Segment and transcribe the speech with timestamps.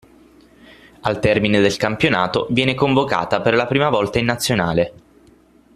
[1.01, 4.93] Al termine del campionato, viene convocata per la prima volta in nazionale.